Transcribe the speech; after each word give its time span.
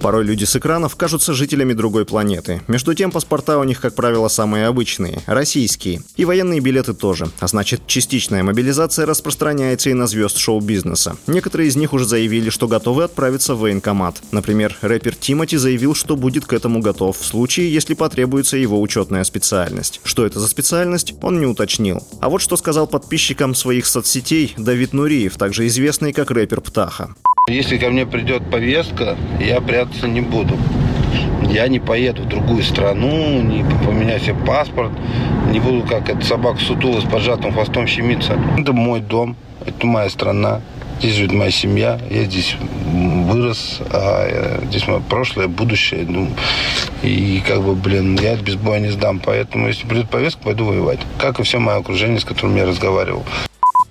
Порой 0.00 0.24
люди 0.24 0.44
с 0.44 0.54
экранов 0.54 0.96
кажутся 0.96 1.34
жителями 1.34 1.72
другой 1.72 2.04
планеты. 2.04 2.62
Между 2.68 2.94
тем, 2.94 3.10
паспорта 3.10 3.58
у 3.58 3.64
них, 3.64 3.80
как 3.80 3.94
правило, 3.94 4.28
самые 4.28 4.66
обычные– 4.66 5.22
российские. 5.26 6.02
И 6.16 6.24
военные 6.24 6.60
билеты 6.60 6.94
тоже. 6.94 7.28
А 7.40 7.48
значит, 7.48 7.86
частичная 7.86 8.42
мобилизация 8.42 9.06
распространяется 9.06 9.90
и 9.90 9.94
на 9.94 10.06
звезд 10.06 10.36
шоу-бизнеса. 10.36 11.16
Некоторые 11.26 11.68
из 11.68 11.76
них 11.76 11.92
уже 11.92 12.04
заявили, 12.04 12.50
что 12.50 12.68
готовы 12.68 13.04
отправиться 13.04 13.54
в 13.54 13.60
военкомат. 13.60 14.22
Например, 14.30 14.76
рэпер 14.80 15.16
Тимати 15.16 15.56
заявил, 15.56 15.94
что 15.94 16.16
будет 16.16 16.44
к 16.44 16.52
этому 16.52 16.80
готов 16.80 17.18
в 17.18 17.24
случае, 17.24 17.72
если 17.72 17.94
потребуется 17.94 18.56
его 18.56 18.80
учетная 18.80 19.24
специальность. 19.24 20.00
Что 20.04 20.24
это 20.24 20.38
за 20.38 20.48
специальность, 20.48 21.14
он 21.22 21.40
не 21.40 21.46
уточнил. 21.46 22.06
А 22.20 22.28
вот 22.28 22.40
что 22.40 22.56
сказал 22.56 22.86
подписчикам 22.86 23.54
своих 23.54 23.86
соцсетей 23.86 24.54
Давид 24.56 24.92
Нуриев, 24.92 25.36
также 25.36 25.66
известный 25.66 26.12
как 26.12 26.30
рэпер 26.30 26.60
Птаха. 26.60 27.14
Если 27.48 27.78
ко 27.78 27.88
мне 27.88 28.04
придет 28.04 28.42
повестка, 28.50 29.16
я 29.40 29.60
прятаться 29.62 30.06
не 30.06 30.20
буду. 30.20 30.58
Я 31.48 31.66
не 31.68 31.78
поеду 31.78 32.22
в 32.22 32.28
другую 32.28 32.62
страну, 32.62 33.40
не 33.40 33.64
поменяю 33.86 34.20
себе 34.20 34.34
паспорт, 34.46 34.92
не 35.50 35.58
буду 35.58 35.82
как 35.88 36.10
эта 36.10 36.22
собака 36.24 36.58
сутула 36.60 37.00
с 37.00 37.04
поджатым 37.04 37.52
хвостом 37.52 37.86
щемиться. 37.86 38.38
Это 38.58 38.74
мой 38.74 39.00
дом, 39.00 39.34
это 39.64 39.86
моя 39.86 40.10
страна, 40.10 40.60
здесь 40.98 41.14
живет 41.14 41.32
моя 41.32 41.50
семья, 41.50 41.98
я 42.10 42.24
здесь 42.24 42.54
вырос, 42.92 43.80
а 43.92 44.60
здесь 44.68 44.86
мое 44.86 45.00
прошлое, 45.00 45.48
будущее. 45.48 46.04
Ну, 46.06 46.28
и 47.02 47.42
как 47.46 47.62
бы, 47.62 47.74
блин, 47.74 48.18
я 48.20 48.36
без 48.36 48.56
боя 48.56 48.80
не 48.80 48.90
сдам. 48.90 49.20
Поэтому, 49.24 49.68
если 49.68 49.86
придет 49.86 50.10
повестка, 50.10 50.42
пойду 50.42 50.66
воевать. 50.66 50.98
Как 51.18 51.40
и 51.40 51.42
все 51.44 51.58
мое 51.58 51.78
окружение, 51.78 52.20
с 52.20 52.24
которым 52.24 52.56
я 52.56 52.66
разговаривал. 52.66 53.24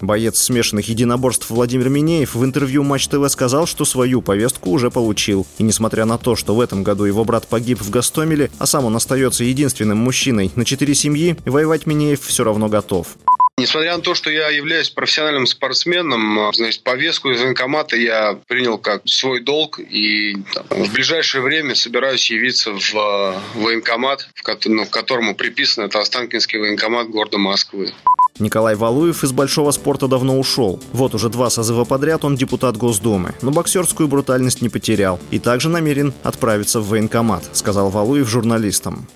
Боец 0.00 0.38
смешанных 0.38 0.88
единоборств 0.88 1.48
Владимир 1.50 1.88
Минеев 1.88 2.34
в 2.34 2.44
интервью 2.44 2.82
Матч 2.82 3.08
ТВ 3.08 3.28
сказал, 3.30 3.66
что 3.66 3.84
свою 3.84 4.22
повестку 4.22 4.70
уже 4.70 4.90
получил. 4.90 5.46
И 5.58 5.62
несмотря 5.62 6.04
на 6.04 6.18
то, 6.18 6.36
что 6.36 6.54
в 6.54 6.60
этом 6.60 6.82
году 6.82 7.04
его 7.04 7.24
брат 7.24 7.46
погиб 7.46 7.80
в 7.80 7.90
Гастомеле, 7.90 8.50
а 8.58 8.66
сам 8.66 8.84
он 8.84 8.96
остается 8.96 9.44
единственным 9.44 9.98
мужчиной 9.98 10.50
на 10.54 10.64
четыре 10.64 10.94
семьи, 10.94 11.36
воевать 11.44 11.86
Минеев 11.86 12.20
все 12.20 12.44
равно 12.44 12.68
готов. 12.68 13.16
Несмотря 13.58 13.96
на 13.96 14.02
то, 14.02 14.14
что 14.14 14.28
я 14.28 14.50
являюсь 14.50 14.90
профессиональным 14.90 15.46
спортсменом, 15.46 16.52
значит, 16.52 16.82
повестку 16.82 17.30
из 17.30 17.40
военкомата 17.40 17.96
я 17.96 18.38
принял 18.46 18.76
как 18.76 19.00
свой 19.06 19.40
долг 19.40 19.78
и 19.80 20.36
там, 20.52 20.66
в 20.84 20.92
ближайшее 20.92 21.42
время 21.42 21.74
собираюсь 21.74 22.30
явиться 22.30 22.72
в 22.72 22.94
э, 22.94 23.38
военкомат, 23.54 24.28
в, 24.34 24.66
ну, 24.66 24.84
которому 24.84 25.34
приписан 25.34 25.86
это 25.86 26.00
Останкинский 26.00 26.58
военкомат 26.58 27.08
города 27.08 27.38
Москвы. 27.38 27.94
Николай 28.38 28.74
Валуев 28.74 29.24
из 29.24 29.32
большого 29.32 29.70
спорта 29.70 30.08
давно 30.08 30.38
ушел. 30.38 30.80
Вот 30.92 31.14
уже 31.14 31.28
два 31.28 31.50
созыва 31.50 31.84
подряд 31.84 32.24
он 32.24 32.36
депутат 32.36 32.76
Госдумы, 32.76 33.34
но 33.42 33.50
боксерскую 33.50 34.08
брутальность 34.08 34.62
не 34.62 34.68
потерял 34.68 35.18
и 35.30 35.38
также 35.38 35.68
намерен 35.68 36.12
отправиться 36.22 36.80
в 36.80 36.88
военкомат, 36.88 37.48
сказал 37.52 37.90
Валуев 37.90 38.28
журналистам. 38.28 39.08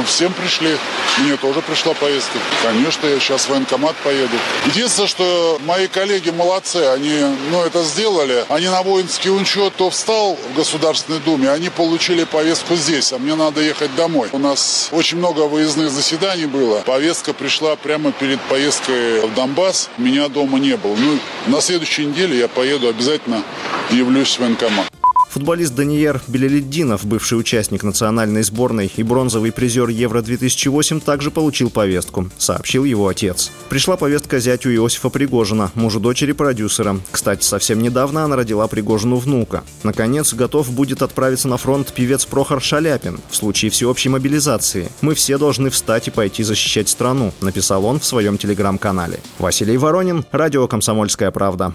По-моему, 0.00 0.06
всем 0.06 0.32
пришли. 0.32 0.76
Мне 1.18 1.36
тоже 1.36 1.60
пришла 1.60 1.92
повестка. 1.94 2.38
Конечно, 2.62 3.06
я 3.06 3.18
сейчас 3.18 3.42
в 3.42 3.50
военкомат 3.50 3.94
поеду. 3.96 4.34
Единственное, 4.66 5.08
что 5.08 5.60
мои 5.66 5.88
коллеги 5.88 6.30
молодцы. 6.30 6.76
Они 6.76 7.20
ну, 7.50 7.62
это 7.62 7.82
сделали. 7.82 8.44
Они 8.48 8.68
на 8.68 8.82
воинский 8.82 9.30
учет 9.30 9.74
то 9.76 9.90
встал 9.90 10.38
в 10.52 10.56
Государственной 10.56 11.20
Думе, 11.20 11.50
они 11.50 11.68
получили 11.68 12.24
повестку 12.24 12.76
здесь, 12.76 13.12
а 13.12 13.18
мне 13.18 13.34
надо 13.34 13.60
ехать 13.60 13.94
домой. 13.94 14.28
У 14.32 14.38
нас 14.38 14.88
очень 14.92 15.18
много 15.18 15.40
выездных 15.40 15.90
заседаний 15.90 16.46
было. 16.46 16.80
Повестка 16.80 17.32
пришла 17.32 17.76
прямо 17.76 18.12
перед 18.12 18.40
поездкой 18.42 19.20
в 19.20 19.34
Донбасс. 19.34 19.90
Меня 19.98 20.28
дома 20.28 20.58
не 20.58 20.76
было. 20.76 20.96
Ну, 20.96 21.18
на 21.46 21.60
следующей 21.60 22.06
неделе 22.06 22.38
я 22.38 22.48
поеду 22.48 22.88
обязательно 22.88 23.42
явлюсь 23.90 24.36
в 24.36 24.40
военкомат. 24.40 24.99
Футболист 25.30 25.76
Даниер 25.76 26.20
Белеледдинов, 26.26 27.06
бывший 27.06 27.38
участник 27.38 27.84
национальной 27.84 28.42
сборной 28.42 28.90
и 28.96 29.04
бронзовый 29.04 29.52
призер 29.52 29.88
Евро-2008, 29.88 31.00
также 31.00 31.30
получил 31.30 31.70
повестку, 31.70 32.28
сообщил 32.36 32.82
его 32.82 33.06
отец. 33.06 33.52
Пришла 33.68 33.96
повестка 33.96 34.40
зятю 34.40 34.74
Иосифа 34.74 35.08
Пригожина, 35.08 35.70
мужу 35.76 36.00
дочери 36.00 36.32
продюсера. 36.32 36.98
Кстати, 37.12 37.44
совсем 37.44 37.80
недавно 37.80 38.24
она 38.24 38.34
родила 38.34 38.66
Пригожину 38.66 39.16
внука. 39.16 39.62
Наконец, 39.84 40.34
готов 40.34 40.72
будет 40.72 41.00
отправиться 41.00 41.46
на 41.46 41.58
фронт 41.58 41.92
певец 41.92 42.26
Прохор 42.26 42.60
Шаляпин 42.60 43.20
в 43.30 43.36
случае 43.36 43.70
всеобщей 43.70 44.08
мобилизации. 44.08 44.90
«Мы 45.00 45.14
все 45.14 45.38
должны 45.38 45.70
встать 45.70 46.08
и 46.08 46.10
пойти 46.10 46.42
защищать 46.42 46.88
страну», 46.88 47.32
написал 47.40 47.84
он 47.84 48.00
в 48.00 48.04
своем 48.04 48.36
телеграм-канале. 48.36 49.20
Василий 49.38 49.76
Воронин, 49.76 50.24
радио 50.32 50.66
«Комсомольская 50.66 51.30
правда». 51.30 51.72